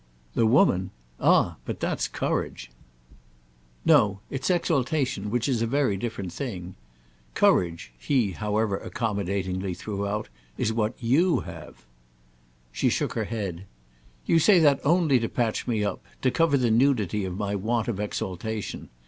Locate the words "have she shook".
11.41-13.13